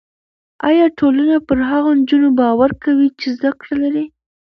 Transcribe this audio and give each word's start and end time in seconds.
ایا 0.69 0.85
ټولنه 0.99 1.35
پر 1.47 1.59
هغو 1.69 1.89
نجونو 1.99 2.29
باور 2.39 2.71
کوي 2.83 3.07
چې 3.19 3.27
زده 3.35 3.51
کړه 3.59 3.75
لري؟ 3.83 4.05